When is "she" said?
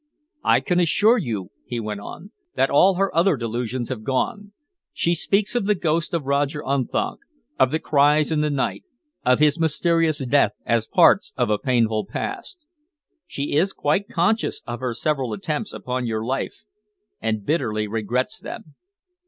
4.93-5.13, 13.27-13.53